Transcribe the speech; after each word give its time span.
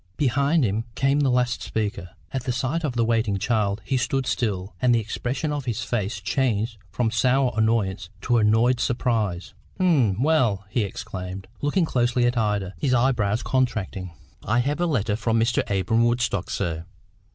Behind 0.17 0.63
him 0.65 0.85
came 0.95 1.19
the 1.19 1.29
last 1.29 1.61
speaker. 1.61 2.09
At 2.33 2.45
the 2.45 2.51
sight 2.51 2.83
of 2.83 2.93
the 2.95 3.05
waiting 3.05 3.37
child 3.37 3.83
he 3.85 3.97
stood 3.97 4.25
still, 4.25 4.73
and 4.81 4.95
the 4.95 4.99
expression 4.99 5.51
of 5.51 5.65
his 5.65 5.83
face 5.83 6.19
changed 6.19 6.79
from 6.89 7.11
sour 7.11 7.51
annoyance 7.55 8.09
to 8.21 8.39
annoyed 8.39 8.79
surprise. 8.79 9.53
"Eh? 9.79 10.15
Well?" 10.17 10.65
he 10.71 10.81
exclaimed, 10.81 11.47
looking 11.61 11.85
closely 11.85 12.25
at 12.25 12.35
Ida, 12.35 12.73
his 12.79 12.95
eye 12.95 13.11
brows 13.11 13.43
contracting. 13.43 14.09
"I 14.43 14.57
have 14.61 14.81
a 14.81 14.87
letter 14.87 15.15
for 15.15 15.33
Mr. 15.33 15.61
Abra'm 15.69 16.03
Woodstock, 16.03 16.49
sir." 16.49 16.85